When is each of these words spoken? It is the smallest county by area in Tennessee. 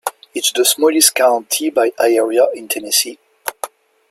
It 0.33 0.45
is 0.47 0.51
the 0.55 0.65
smallest 0.65 1.13
county 1.13 1.69
by 1.69 1.91
area 1.99 2.47
in 2.55 2.67
Tennessee. 2.67 3.19